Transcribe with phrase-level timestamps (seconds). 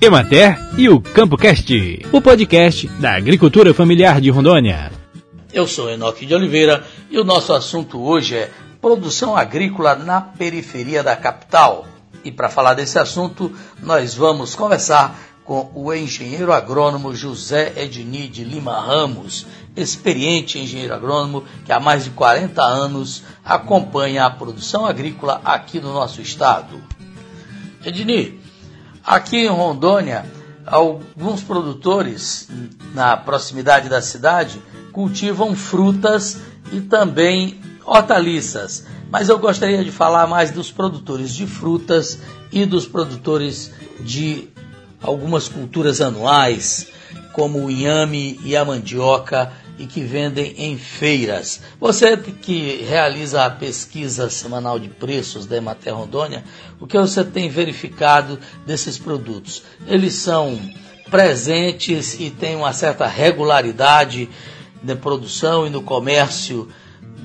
[0.00, 4.92] Emater e o CampoCast, o podcast da agricultura familiar de Rondônia.
[5.52, 8.50] Eu sou Enoque de Oliveira e o nosso assunto hoje é
[8.80, 11.84] produção agrícola na periferia da capital.
[12.24, 13.52] E para falar desse assunto,
[13.82, 19.46] nós vamos conversar com o engenheiro agrônomo José Edni de Lima Ramos,
[19.76, 25.92] experiente engenheiro agrônomo que há mais de 40 anos acompanha a produção agrícola aqui no
[25.92, 26.80] nosso estado.
[27.84, 28.38] Edni,
[29.08, 30.26] aqui em Rondônia,
[30.66, 32.46] alguns produtores
[32.92, 34.60] na proximidade da cidade
[34.92, 36.36] cultivam frutas
[36.70, 38.86] e também hortaliças.
[39.10, 42.18] Mas eu gostaria de falar mais dos produtores de frutas
[42.52, 44.48] e dos produtores de
[45.02, 46.88] algumas culturas anuais,
[47.32, 51.60] como o inhame e a mandioca, e que vendem em feiras.
[51.78, 56.44] Você que realiza a pesquisa semanal de preços da Emater Rondônia,
[56.80, 59.62] o que você tem verificado desses produtos?
[59.86, 60.58] Eles são
[61.10, 64.28] presentes e têm uma certa regularidade
[64.82, 66.68] na produção e no comércio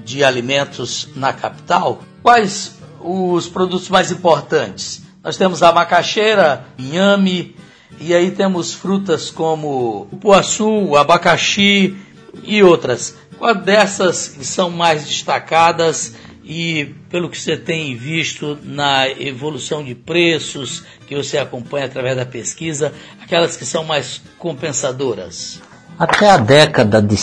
[0.06, 2.04] de alimentos na capital?
[2.22, 5.02] Quais os produtos mais importantes?
[5.24, 7.56] Nós temos a macaxeira, inhame,
[8.00, 11.96] e aí temos frutas como o poaçu, o abacaxi
[12.42, 13.16] e outras.
[13.38, 20.84] Qual dessas são mais destacadas e pelo que você tem visto na evolução de preços
[21.08, 25.62] que você acompanha através da pesquisa, aquelas que são mais compensadoras?
[25.98, 27.16] Até a década de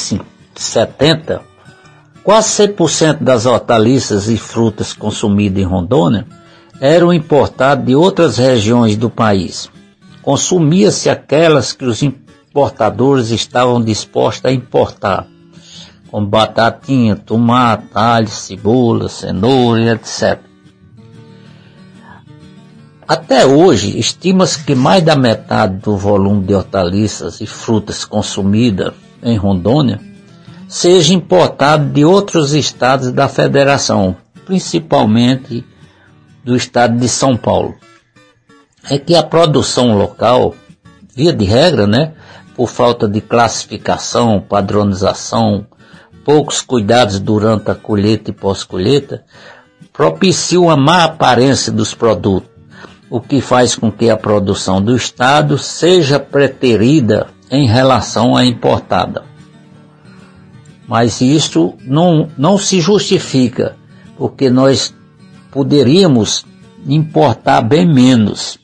[0.55, 1.43] 70,
[2.23, 6.27] quase 100% das hortaliças e frutas consumidas em Rondônia
[6.81, 9.69] eram importadas de outras regiões do país.
[10.23, 12.03] Consumia-se aquelas que os
[12.51, 15.27] importadores estavam dispostos a importar,
[16.11, 20.41] como batatinha, tomate, alho, cebola, cenoura, etc.
[23.07, 29.37] Até hoje, estima-se que mais da metade do volume de hortaliças e frutas consumida em
[29.37, 30.01] Rondônia
[30.69, 35.65] seja importado de outros estados da federação, principalmente
[36.45, 37.75] do estado de São Paulo
[38.89, 40.55] é que a produção local,
[41.15, 42.13] via de regra, né,
[42.61, 45.67] por falta de classificação, padronização,
[46.23, 49.25] poucos cuidados durante a colheita e pós-colheita,
[49.91, 52.51] propicia uma má aparência dos produtos,
[53.09, 59.25] o que faz com que a produção do Estado seja preterida em relação à importada.
[60.87, 63.75] Mas isso não, não se justifica,
[64.19, 64.95] porque nós
[65.51, 66.45] poderíamos
[66.87, 68.60] importar bem menos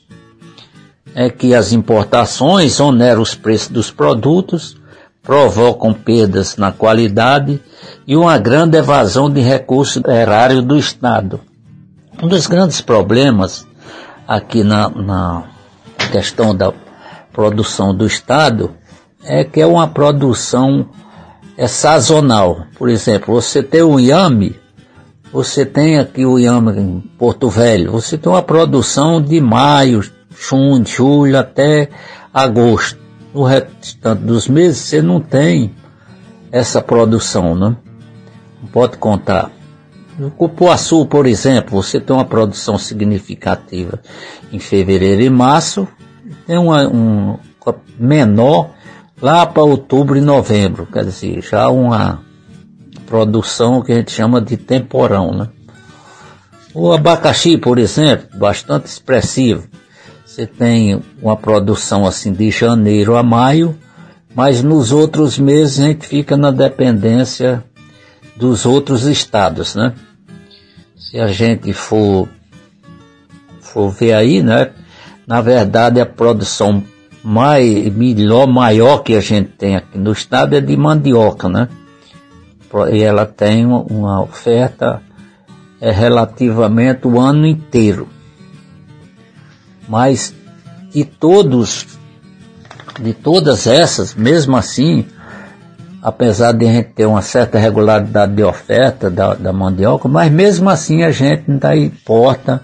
[1.17, 4.77] é que as importações oneram os preços dos produtos,
[5.23, 7.59] provocam perdas na qualidade
[8.05, 11.41] e uma grande evasão de recursos erários do Estado.
[12.21, 13.65] Um dos grandes problemas
[14.27, 15.45] aqui na, na
[16.11, 16.71] questão da
[17.33, 18.75] produção do Estado
[19.23, 20.87] é que é uma produção
[21.57, 22.67] é sazonal.
[22.77, 24.55] Por exemplo, você tem o inhame,
[25.33, 30.03] você tem aqui o inhame em Porto Velho, você tem uma produção de maio,
[30.39, 31.89] junho, julho até
[32.33, 32.99] agosto.
[33.33, 35.73] No restante dos meses você não tem
[36.51, 37.75] essa produção, né?
[38.61, 39.51] Não pode contar.
[40.17, 43.99] No cupuaçu, por exemplo, você tem uma produção significativa
[44.51, 45.87] em fevereiro e março,
[46.47, 47.37] tem uma um
[47.99, 48.71] menor
[49.21, 52.21] lá para outubro e novembro, quer dizer, já uma
[53.05, 55.49] produção que a gente chama de temporão, né?
[56.73, 59.67] O abacaxi, por exemplo, bastante expressivo,
[60.37, 63.75] você tem uma produção assim de janeiro a maio,
[64.35, 67.63] mas nos outros meses a gente fica na dependência
[68.35, 69.95] dos outros estados, né?
[70.95, 72.29] Se a gente for,
[73.59, 74.69] for ver aí, né?
[75.25, 76.83] Na verdade a produção
[77.23, 81.67] mais, melhor, maior que a gente tem aqui no estado é de mandioca, né?
[82.91, 85.01] E ela tem uma oferta
[85.81, 88.07] é, relativamente o ano inteiro
[89.87, 90.33] mas
[90.91, 91.85] de todos,
[92.99, 95.05] de todas essas, mesmo assim,
[96.01, 100.69] apesar de a gente ter uma certa regularidade de oferta da, da mandioca, mas mesmo
[100.69, 102.63] assim a gente ainda importa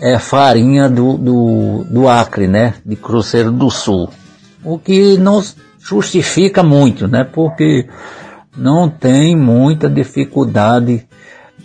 [0.00, 4.08] é, farinha do, do, do Acre, né, de Cruzeiro do Sul,
[4.64, 5.42] o que não
[5.80, 7.88] justifica muito, né, porque
[8.56, 11.06] não tem muita dificuldade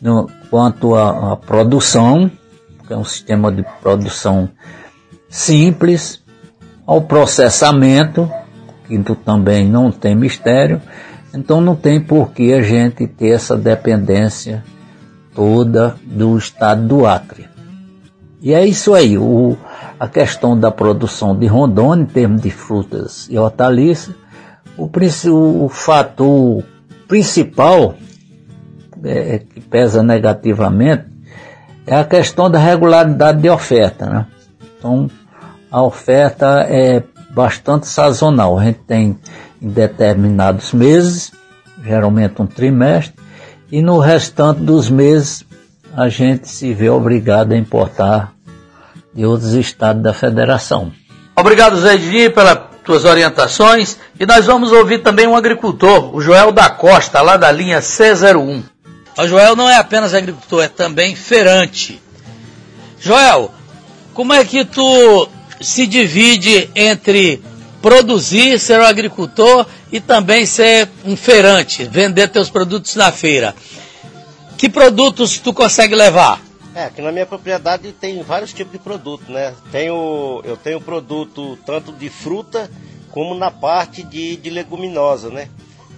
[0.02, 2.32] no, quanto à produção
[2.90, 4.50] é um sistema de produção
[5.30, 6.24] simples,
[6.86, 8.30] ao processamento,
[8.86, 10.82] que também não tem mistério,
[11.34, 14.64] então não tem por que a gente ter essa dependência
[15.34, 17.48] toda do estado do Acre.
[18.42, 19.58] E é isso aí, o,
[20.00, 24.14] a questão da produção de Rondônia em termos de frutas e hortaliças.
[24.78, 24.90] O,
[25.30, 26.64] o, o fator
[27.08, 27.96] principal
[29.04, 31.13] é, que pesa negativamente
[31.86, 34.06] é a questão da regularidade de oferta.
[34.06, 34.26] Né?
[34.78, 35.10] Então,
[35.72, 38.58] a oferta é bastante sazonal.
[38.58, 39.18] A gente tem
[39.62, 41.32] em determinados meses,
[41.84, 43.16] geralmente um trimestre,
[43.72, 45.46] e no restante dos meses
[45.96, 48.34] a gente se vê obrigado a importar
[49.14, 50.92] de outros estados da federação.
[51.36, 53.98] Obrigado, Zé Dini, pelas tuas orientações.
[54.20, 58.64] E nós vamos ouvir também um agricultor, o Joel da Costa, lá da linha C01.
[59.18, 62.02] O Joel não é apenas agricultor, é também feirante.
[63.00, 63.52] Joel,
[64.14, 65.30] como é que tu
[65.62, 67.42] se divide entre
[67.82, 73.56] produzir, ser um agricultor e também ser um feirante, vender teus produtos na feira?
[74.58, 76.42] Que produtos tu consegue levar?
[76.74, 79.54] É, aqui na minha propriedade tem vários tipos de produto, né?
[79.72, 82.70] Tenho, eu tenho produto tanto de fruta
[83.12, 85.50] como na parte de, de leguminosa, né?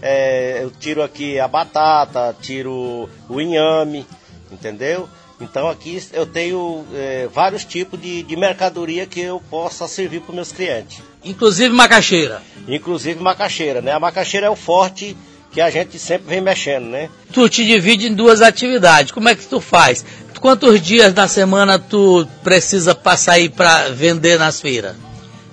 [0.02, 4.06] É, eu tiro aqui a batata, tiro o inhame,
[4.52, 5.10] entendeu?
[5.40, 10.30] Então aqui eu tenho é, vários tipos de, de mercadoria que eu possa servir para
[10.30, 11.02] os meus clientes.
[11.24, 12.42] Inclusive macaxeira.
[12.68, 13.92] Inclusive macaxeira, né?
[13.92, 15.16] A macaxeira é o forte
[15.52, 17.10] que a gente sempre vem mexendo, né?
[17.32, 19.12] Tu te divide em duas atividades.
[19.12, 20.06] Como é que tu faz?
[20.40, 24.96] Quantos dias da semana tu precisa passar aí para vender nas feiras?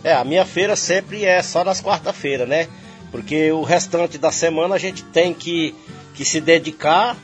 [0.05, 2.69] É, a minha feira sempre é só nas quarta-feiras, né?
[3.13, 5.75] Porque o restante da semana a gente tem que,
[6.15, 7.17] que se dedicar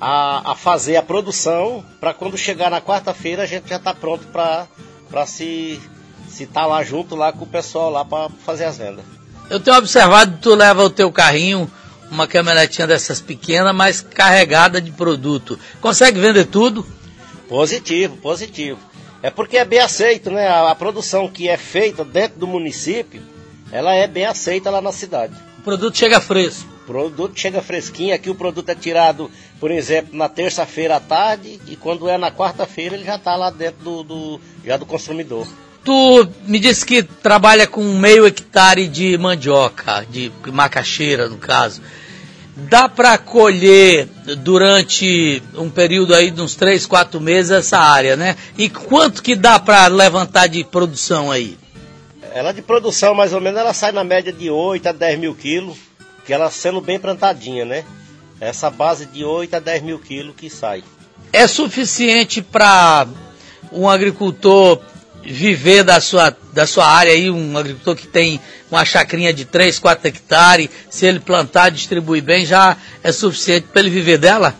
[0.00, 4.26] a, a fazer a produção para quando chegar na quarta-feira a gente já está pronto
[4.26, 4.66] para
[5.26, 5.80] se
[6.40, 9.04] estar tá lá junto lá com o pessoal lá para fazer as vendas.
[9.48, 11.70] Eu tenho observado que tu leva o teu carrinho,
[12.10, 15.58] uma caminhonetinha dessas pequenas, mas carregada de produto.
[15.80, 16.84] Consegue vender tudo?
[17.48, 18.78] Positivo, positivo.
[19.22, 20.48] É porque é bem aceito, né?
[20.48, 23.22] A, a, produção que é feita dentro do município,
[23.70, 25.34] ela é bem aceita lá na cidade.
[25.58, 26.68] O produto chega fresco.
[26.84, 28.14] O produto chega fresquinho.
[28.14, 32.30] Aqui o produto é tirado, por exemplo, na terça-feira à tarde e quando é na
[32.30, 35.46] quarta-feira ele já está lá dentro do, do, já do consumidor.
[35.84, 41.80] Tu me disse que trabalha com meio hectare de mandioca, de macaxeira no caso
[42.56, 44.08] dá para colher
[44.38, 48.34] durante um período aí de uns 3, 4 meses essa área, né?
[48.56, 51.58] E quanto que dá para levantar de produção aí?
[52.36, 55.34] Ela de produção, mais ou menos, ela sai na média de 8 a 10 mil
[55.34, 55.78] quilos,
[56.22, 57.82] que ela sendo bem plantadinha, né?
[58.38, 60.84] Essa base de 8 a 10 mil quilos que sai.
[61.32, 63.06] É suficiente para
[63.72, 64.82] um agricultor
[65.24, 68.38] viver da sua, da sua área aí, um agricultor que tem
[68.70, 73.80] uma chacrinha de 3, 4 hectares, se ele plantar, distribuir bem, já é suficiente para
[73.80, 74.54] ele viver dela?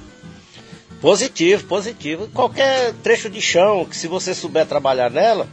[0.98, 2.26] Positivo, positivo.
[2.32, 5.46] Qualquer trecho de chão que se você souber trabalhar nela,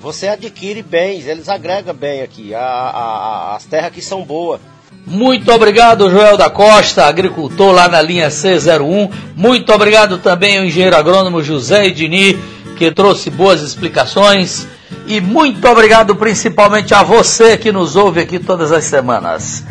[0.00, 2.54] você adquire bens, eles agregam bem aqui.
[2.54, 4.60] A, a, a, as terras aqui são boas.
[5.06, 9.10] Muito obrigado, Joel da Costa, agricultor lá na linha C01.
[9.36, 12.38] Muito obrigado também ao engenheiro agrônomo José Edini
[12.80, 14.66] que trouxe boas explicações.
[15.06, 19.62] E muito obrigado principalmente a você que nos ouve aqui todas as semanas.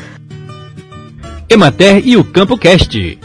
[1.49, 3.17] Emater e o Campo Cast